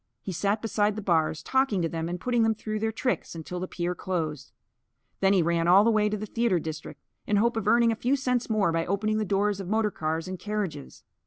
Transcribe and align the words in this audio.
He 0.23 0.31
sat 0.31 0.63
beside 0.63 0.95
the 0.95 1.01
bars, 1.03 1.43
talking 1.43 1.83
to 1.83 1.87
them 1.87 2.09
and 2.09 2.19
putting 2.19 2.41
them 2.41 2.55
through 2.55 2.79
their 2.79 2.91
tricks 2.91 3.35
until 3.35 3.59
the 3.59 3.67
pier 3.67 3.93
closed. 3.93 4.51
Then 5.19 5.31
he 5.31 5.43
ran 5.43 5.67
all 5.67 5.83
the 5.83 5.91
way 5.91 6.09
to 6.09 6.17
the 6.17 6.25
theatre 6.25 6.57
district, 6.57 7.03
in 7.27 7.35
the 7.35 7.41
hope 7.41 7.55
of 7.55 7.67
earning 7.67 7.91
a 7.91 7.95
few 7.95 8.15
cents 8.15 8.49
more 8.49 8.71
by 8.71 8.83
opening 8.87 9.19
the 9.19 9.25
doors 9.25 9.59
of 9.59 9.69
motorcars 9.69 10.27
and 10.27 10.39
carriages. 10.39 11.03